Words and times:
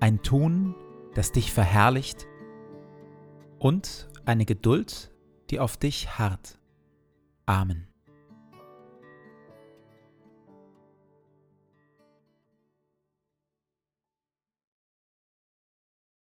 ein 0.00 0.22
Tun, 0.22 0.74
das 1.14 1.30
dich 1.30 1.52
verherrlicht 1.52 2.26
und 3.58 4.08
eine 4.24 4.46
Geduld, 4.46 5.14
die 5.50 5.60
auf 5.60 5.76
dich 5.76 6.18
harrt. 6.18 6.58
Amen. 7.46 7.86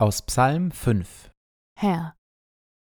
Aus 0.00 0.22
Psalm 0.22 0.70
5 0.70 1.30
Herr, 1.76 2.16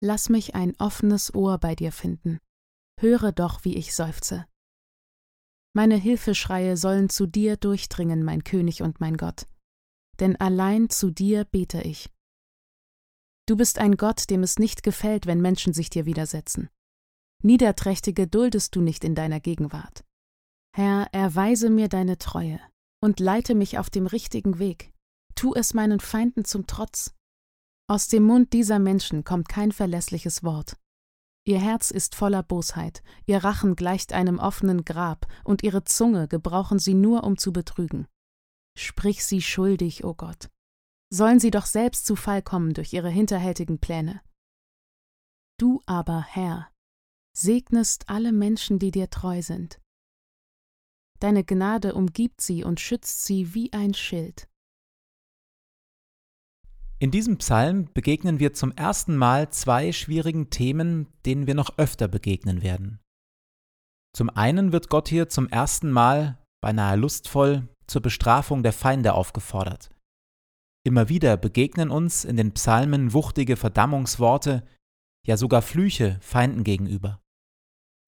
lass 0.01 0.29
mich 0.29 0.55
ein 0.55 0.73
offenes 0.79 1.33
Ohr 1.35 1.57
bei 1.57 1.75
dir 1.75 1.91
finden. 1.91 2.39
Höre 2.99 3.31
doch, 3.33 3.65
wie 3.65 3.75
ich 3.75 3.93
seufze. 3.93 4.45
Meine 5.73 5.95
Hilfeschreie 5.95 6.75
sollen 6.77 7.09
zu 7.09 7.27
dir 7.27 7.57
durchdringen, 7.57 8.23
mein 8.23 8.43
König 8.43 8.81
und 8.81 8.99
mein 8.99 9.17
Gott 9.17 9.45
denn 10.21 10.37
allein 10.37 10.89
zu 10.89 11.11
dir 11.11 11.43
bete 11.43 11.81
ich. 11.81 12.09
Du 13.47 13.57
bist 13.57 13.79
ein 13.79 13.97
Gott, 13.97 14.29
dem 14.29 14.43
es 14.43 14.59
nicht 14.59 14.83
gefällt, 14.83 15.25
wenn 15.25 15.41
Menschen 15.41 15.73
sich 15.73 15.89
dir 15.89 16.05
widersetzen. 16.05 16.69
Niederträchtige 17.43 18.27
duldest 18.27 18.75
du 18.75 18.81
nicht 18.81 19.03
in 19.03 19.15
deiner 19.15 19.39
Gegenwart. 19.39 20.05
Herr, 20.73 21.07
erweise 21.11 21.69
mir 21.69 21.89
deine 21.89 22.17
Treue 22.17 22.61
und 23.03 23.19
leite 23.19 23.55
mich 23.55 23.77
auf 23.77 23.89
dem 23.89 24.05
richtigen 24.05 24.59
Weg. 24.59 24.93
Tu 25.35 25.53
es 25.55 25.73
meinen 25.73 25.99
Feinden 25.99 26.45
zum 26.45 26.67
Trotz. 26.67 27.13
Aus 27.89 28.07
dem 28.07 28.23
Mund 28.23 28.53
dieser 28.53 28.79
Menschen 28.79 29.23
kommt 29.23 29.49
kein 29.49 29.71
verlässliches 29.71 30.43
Wort. 30.43 30.77
Ihr 31.43 31.59
Herz 31.59 31.89
ist 31.89 32.13
voller 32.13 32.43
Bosheit, 32.43 33.01
ihr 33.25 33.43
Rachen 33.43 33.75
gleicht 33.75 34.13
einem 34.13 34.37
offenen 34.37 34.85
Grab, 34.85 35.25
und 35.43 35.63
ihre 35.63 35.83
Zunge 35.83 36.27
gebrauchen 36.27 36.77
sie 36.77 36.93
nur, 36.93 37.23
um 37.23 37.37
zu 37.37 37.51
betrügen. 37.51 38.05
Sprich 38.77 39.25
sie 39.25 39.41
schuldig, 39.41 40.03
o 40.03 40.09
oh 40.09 40.13
Gott. 40.13 40.49
Sollen 41.13 41.39
sie 41.39 41.51
doch 41.51 41.65
selbst 41.65 42.05
zu 42.05 42.15
Fall 42.15 42.41
kommen 42.41 42.73
durch 42.73 42.93
ihre 42.93 43.09
hinterhältigen 43.09 43.79
Pläne. 43.79 44.21
Du 45.59 45.81
aber, 45.85 46.21
Herr, 46.21 46.71
segnest 47.37 48.09
alle 48.09 48.31
Menschen, 48.31 48.79
die 48.79 48.91
dir 48.91 49.09
treu 49.09 49.41
sind. 49.41 49.79
Deine 51.19 51.43
Gnade 51.43 51.93
umgibt 51.93 52.41
sie 52.41 52.63
und 52.63 52.79
schützt 52.79 53.25
sie 53.25 53.53
wie 53.53 53.71
ein 53.73 53.93
Schild. 53.93 54.47
In 56.97 57.11
diesem 57.11 57.37
Psalm 57.37 57.91
begegnen 57.93 58.39
wir 58.39 58.53
zum 58.53 58.71
ersten 58.71 59.17
Mal 59.17 59.51
zwei 59.51 59.91
schwierigen 59.91 60.49
Themen, 60.49 61.07
denen 61.25 61.47
wir 61.47 61.55
noch 61.55 61.77
öfter 61.77 62.07
begegnen 62.07 62.61
werden. 62.61 62.99
Zum 64.15 64.29
einen 64.29 64.71
wird 64.71 64.89
Gott 64.89 65.09
hier 65.09 65.29
zum 65.29 65.47
ersten 65.47 65.91
Mal, 65.91 66.37
beinahe 66.61 66.95
lustvoll, 66.95 67.67
zur 67.91 68.01
Bestrafung 68.01 68.63
der 68.63 68.73
Feinde 68.73 69.13
aufgefordert. 69.13 69.91
Immer 70.83 71.09
wieder 71.09 71.37
begegnen 71.37 71.91
uns 71.91 72.25
in 72.25 72.37
den 72.37 72.53
Psalmen 72.53 73.13
wuchtige 73.13 73.57
Verdammungsworte, 73.57 74.63
ja 75.27 75.37
sogar 75.37 75.61
Flüche 75.61 76.17
Feinden 76.21 76.63
gegenüber. 76.63 77.21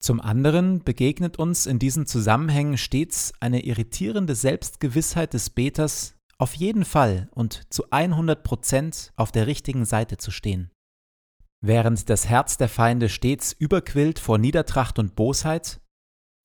Zum 0.02 0.20
anderen 0.20 0.84
begegnet 0.84 1.38
uns 1.38 1.66
in 1.66 1.80
diesen 1.80 2.08
Zusammenhängen 2.08 2.78
stets 2.78 3.34
eine 3.40 3.64
irritierende 3.64 4.36
Selbstgewissheit 4.36 5.34
des 5.34 5.50
Beters, 5.50 6.16
auf 6.38 6.56
jeden 6.56 6.84
Fall 6.84 7.30
und 7.32 7.62
zu 7.72 7.86
100 7.92 8.44
Prozent 8.44 9.14
auf 9.16 9.32
der 9.32 9.48
richtigen 9.48 9.86
Seite 9.86 10.18
zu 10.18 10.32
stehen. 10.32 10.72
Während 11.62 12.10
das 12.10 12.28
Herz 12.28 12.58
der 12.58 12.70
Feinde 12.70 13.08
stets 13.08 13.54
überquillt 13.54 14.20
vor 14.20 14.38
Niedertracht 14.38 14.98
und 14.98 15.16
Bosheit, 15.16 15.80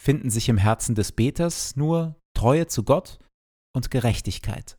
finden 0.00 0.31
sich 0.31 0.48
im 0.48 0.59
Herzen 0.59 0.94
des 0.94 1.12
Beters 1.12 1.75
nur 1.75 2.16
Treue 2.34 2.69
zu 2.69 2.84
Gott 2.84 3.19
und 3.73 3.91
Gerechtigkeit. 3.91 4.79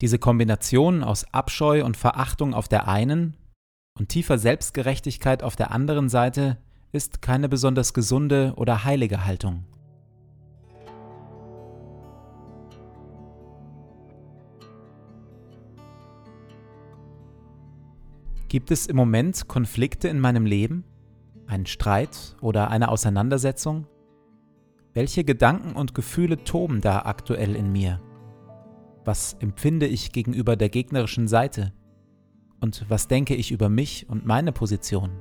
Diese 0.00 0.18
Kombination 0.18 1.02
aus 1.04 1.24
Abscheu 1.32 1.84
und 1.84 1.96
Verachtung 1.96 2.54
auf 2.54 2.68
der 2.68 2.88
einen 2.88 3.36
und 3.98 4.08
tiefer 4.08 4.38
Selbstgerechtigkeit 4.38 5.42
auf 5.42 5.56
der 5.56 5.72
anderen 5.72 6.08
Seite 6.08 6.56
ist 6.92 7.22
keine 7.22 7.48
besonders 7.48 7.92
gesunde 7.92 8.54
oder 8.56 8.84
heilige 8.84 9.24
Haltung. 9.26 9.66
Gibt 18.48 18.72
es 18.72 18.88
im 18.88 18.96
Moment 18.96 19.46
Konflikte 19.46 20.08
in 20.08 20.18
meinem 20.18 20.44
Leben? 20.44 20.82
Einen 21.46 21.66
Streit 21.66 22.34
oder 22.40 22.70
eine 22.70 22.88
Auseinandersetzung? 22.88 23.86
Welche 24.92 25.22
Gedanken 25.22 25.76
und 25.76 25.94
Gefühle 25.94 26.42
toben 26.42 26.80
da 26.80 27.02
aktuell 27.02 27.54
in 27.54 27.70
mir? 27.70 28.00
Was 29.04 29.34
empfinde 29.34 29.86
ich 29.86 30.12
gegenüber 30.12 30.56
der 30.56 30.68
gegnerischen 30.68 31.28
Seite? 31.28 31.72
Und 32.60 32.84
was 32.88 33.06
denke 33.06 33.34
ich 33.34 33.52
über 33.52 33.68
mich 33.68 34.08
und 34.08 34.26
meine 34.26 34.52
Position? 34.52 35.12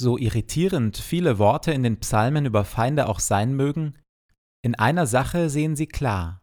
So 0.00 0.16
irritierend 0.16 0.96
viele 0.96 1.40
Worte 1.40 1.72
in 1.72 1.82
den 1.82 1.98
Psalmen 1.98 2.46
über 2.46 2.64
Feinde 2.64 3.08
auch 3.08 3.18
sein 3.18 3.54
mögen, 3.54 3.98
in 4.62 4.76
einer 4.76 5.08
Sache 5.08 5.50
sehen 5.50 5.74
sie 5.74 5.88
klar. 5.88 6.40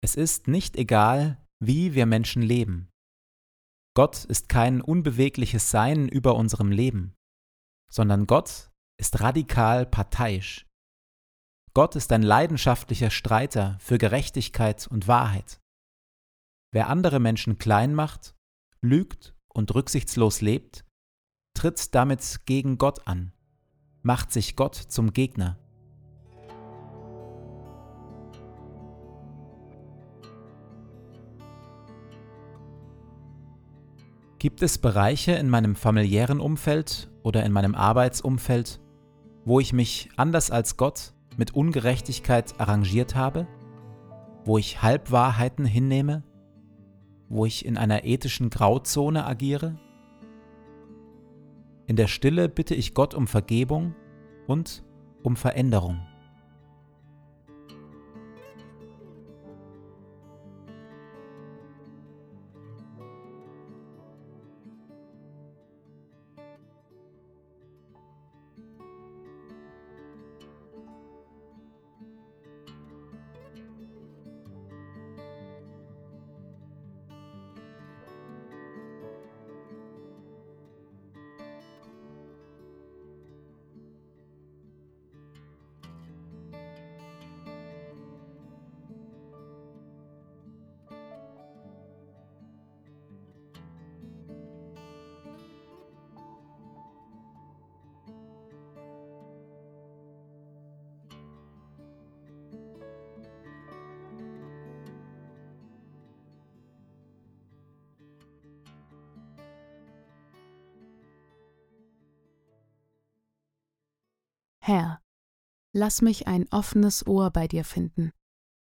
Es 0.00 0.14
ist 0.14 0.46
nicht 0.46 0.76
egal, 0.76 1.44
wie 1.58 1.94
wir 1.94 2.06
Menschen 2.06 2.42
leben. 2.42 2.88
Gott 3.96 4.24
ist 4.24 4.48
kein 4.48 4.80
unbewegliches 4.80 5.72
Sein 5.72 6.08
über 6.08 6.36
unserem 6.36 6.70
Leben, 6.70 7.16
sondern 7.90 8.28
Gott 8.28 8.70
ist 8.96 9.18
radikal 9.20 9.84
parteiisch. 9.84 10.66
Gott 11.74 11.96
ist 11.96 12.12
ein 12.12 12.22
leidenschaftlicher 12.22 13.10
Streiter 13.10 13.76
für 13.80 13.98
Gerechtigkeit 13.98 14.86
und 14.86 15.08
Wahrheit. 15.08 15.60
Wer 16.72 16.88
andere 16.90 17.18
Menschen 17.18 17.58
klein 17.58 17.92
macht, 17.92 18.36
lügt 18.82 19.34
und 19.48 19.74
rücksichtslos 19.74 20.42
lebt, 20.42 20.85
tritt 21.66 21.96
damit 21.96 22.42
gegen 22.46 22.78
Gott 22.78 23.08
an, 23.08 23.32
macht 24.02 24.30
sich 24.30 24.54
Gott 24.54 24.76
zum 24.76 25.12
Gegner. 25.12 25.58
Gibt 34.38 34.62
es 34.62 34.78
Bereiche 34.78 35.32
in 35.32 35.50
meinem 35.50 35.74
familiären 35.74 36.38
Umfeld 36.38 37.10
oder 37.24 37.42
in 37.42 37.50
meinem 37.50 37.74
Arbeitsumfeld, 37.74 38.78
wo 39.44 39.58
ich 39.58 39.72
mich 39.72 40.10
anders 40.14 40.52
als 40.52 40.76
Gott 40.76 41.14
mit 41.36 41.56
Ungerechtigkeit 41.56 42.60
arrangiert 42.60 43.16
habe? 43.16 43.48
Wo 44.44 44.56
ich 44.56 44.82
Halbwahrheiten 44.82 45.64
hinnehme? 45.64 46.22
Wo 47.28 47.44
ich 47.44 47.66
in 47.66 47.76
einer 47.76 48.04
ethischen 48.04 48.50
Grauzone 48.50 49.26
agiere? 49.26 49.80
In 51.86 51.96
der 51.96 52.08
Stille 52.08 52.48
bitte 52.48 52.74
ich 52.74 52.94
Gott 52.94 53.14
um 53.14 53.26
Vergebung 53.26 53.94
und 54.46 54.84
um 55.22 55.36
Veränderung. 55.36 56.00
Herr, 114.66 115.00
lass 115.72 116.02
mich 116.02 116.26
ein 116.26 116.48
offenes 116.50 117.06
Ohr 117.06 117.30
bei 117.30 117.46
dir 117.46 117.64
finden, 117.64 118.10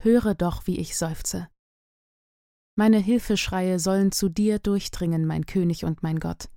höre 0.02 0.34
doch, 0.34 0.66
wie 0.66 0.78
ich 0.78 0.94
seufze. 0.94 1.48
Meine 2.76 2.98
Hilfeschreie 2.98 3.78
sollen 3.78 4.12
zu 4.12 4.28
dir 4.28 4.58
durchdringen, 4.58 5.24
mein 5.24 5.46
König 5.46 5.86
und 5.86 6.02
mein 6.02 6.20
Gott, 6.20 6.50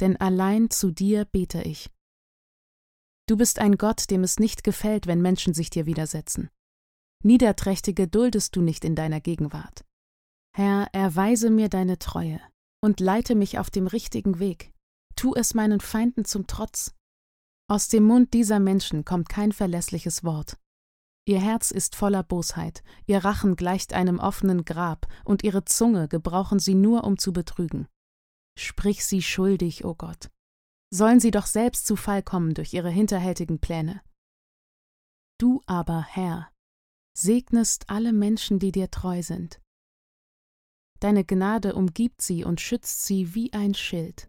denn 0.00 0.16
allein 0.16 0.70
zu 0.70 0.90
dir 0.90 1.24
bete 1.24 1.62
ich. 1.62 1.88
Du 3.28 3.36
bist 3.36 3.60
ein 3.60 3.78
Gott, 3.78 4.10
dem 4.10 4.24
es 4.24 4.40
nicht 4.40 4.64
gefällt, 4.64 5.06
wenn 5.06 5.22
Menschen 5.22 5.54
sich 5.54 5.70
dir 5.70 5.86
widersetzen. 5.86 6.50
Niederträchtige 7.22 8.08
duldest 8.08 8.56
du 8.56 8.60
nicht 8.60 8.84
in 8.84 8.96
deiner 8.96 9.20
Gegenwart. 9.20 9.84
Herr, 10.52 10.88
erweise 10.92 11.48
mir 11.48 11.68
deine 11.68 12.00
Treue 12.00 12.40
und 12.82 12.98
leite 12.98 13.36
mich 13.36 13.60
auf 13.60 13.70
dem 13.70 13.86
richtigen 13.86 14.40
Weg. 14.40 14.74
Tu 15.14 15.32
es 15.36 15.54
meinen 15.54 15.78
Feinden 15.78 16.24
zum 16.24 16.48
Trotz. 16.48 16.92
Aus 17.66 17.88
dem 17.88 18.04
Mund 18.04 18.34
dieser 18.34 18.60
Menschen 18.60 19.04
kommt 19.04 19.28
kein 19.28 19.52
verlässliches 19.52 20.22
Wort. 20.22 20.58
Ihr 21.26 21.40
Herz 21.40 21.70
ist 21.70 21.96
voller 21.96 22.22
Bosheit, 22.22 22.84
ihr 23.06 23.24
Rachen 23.24 23.56
gleicht 23.56 23.94
einem 23.94 24.18
offenen 24.18 24.66
Grab, 24.66 25.06
und 25.24 25.42
ihre 25.42 25.64
Zunge 25.64 26.06
gebrauchen 26.08 26.58
sie 26.58 26.74
nur, 26.74 27.04
um 27.04 27.16
zu 27.16 27.32
betrügen. 27.32 27.88
Sprich 28.58 29.04
sie 29.06 29.22
schuldig, 29.22 29.84
o 29.84 29.90
oh 29.90 29.94
Gott. 29.94 30.30
Sollen 30.92 31.20
sie 31.20 31.30
doch 31.30 31.46
selbst 31.46 31.86
zu 31.86 31.96
Fall 31.96 32.22
kommen 32.22 32.52
durch 32.52 32.74
ihre 32.74 32.90
hinterhältigen 32.90 33.58
Pläne. 33.58 34.02
Du 35.40 35.62
aber, 35.66 36.02
Herr, 36.02 36.52
segnest 37.16 37.88
alle 37.88 38.12
Menschen, 38.12 38.58
die 38.58 38.72
dir 38.72 38.90
treu 38.90 39.22
sind. 39.22 39.60
Deine 41.00 41.24
Gnade 41.24 41.74
umgibt 41.74 42.20
sie 42.20 42.44
und 42.44 42.60
schützt 42.60 43.04
sie 43.04 43.34
wie 43.34 43.52
ein 43.54 43.74
Schild. 43.74 44.28